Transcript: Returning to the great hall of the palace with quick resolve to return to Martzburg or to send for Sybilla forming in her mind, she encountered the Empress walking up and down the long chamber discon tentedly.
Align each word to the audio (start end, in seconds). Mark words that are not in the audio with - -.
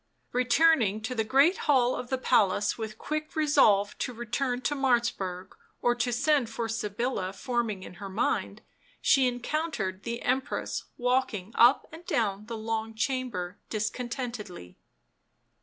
Returning 0.31 0.99
to 1.01 1.13
the 1.13 1.23
great 1.23 1.57
hall 1.69 1.95
of 1.95 2.09
the 2.09 2.17
palace 2.17 2.75
with 2.75 2.97
quick 2.97 3.35
resolve 3.35 3.95
to 3.99 4.11
return 4.15 4.61
to 4.61 4.73
Martzburg 4.73 5.49
or 5.79 5.93
to 5.93 6.11
send 6.11 6.49
for 6.49 6.67
Sybilla 6.67 7.31
forming 7.33 7.83
in 7.83 7.93
her 8.01 8.09
mind, 8.09 8.63
she 8.99 9.27
encountered 9.27 10.01
the 10.01 10.23
Empress 10.23 10.85
walking 10.97 11.51
up 11.53 11.87
and 11.91 12.03
down 12.07 12.47
the 12.47 12.57
long 12.57 12.95
chamber 12.95 13.59
discon 13.69 14.09
tentedly. 14.09 14.75